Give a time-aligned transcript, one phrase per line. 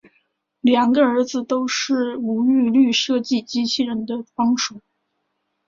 [0.61, 4.81] 两个儿子都是吴玉禄设计机器人的帮手。